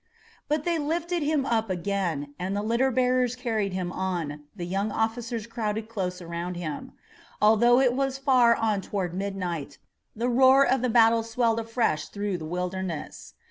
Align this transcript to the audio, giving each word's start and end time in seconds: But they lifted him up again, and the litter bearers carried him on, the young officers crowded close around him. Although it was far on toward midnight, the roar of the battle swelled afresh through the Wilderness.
But 0.47 0.63
they 0.63 0.79
lifted 0.79 1.21
him 1.21 1.45
up 1.45 1.69
again, 1.69 2.33
and 2.39 2.55
the 2.55 2.63
litter 2.63 2.89
bearers 2.89 3.35
carried 3.35 3.71
him 3.73 3.91
on, 3.91 4.45
the 4.55 4.65
young 4.65 4.91
officers 4.91 5.45
crowded 5.45 5.89
close 5.89 6.21
around 6.23 6.55
him. 6.57 6.93
Although 7.39 7.79
it 7.79 7.93
was 7.93 8.17
far 8.17 8.55
on 8.55 8.81
toward 8.81 9.13
midnight, 9.13 9.77
the 10.15 10.27
roar 10.27 10.65
of 10.65 10.81
the 10.81 10.89
battle 10.89 11.21
swelled 11.21 11.59
afresh 11.59 12.07
through 12.07 12.39
the 12.39 12.45
Wilderness. 12.49 13.35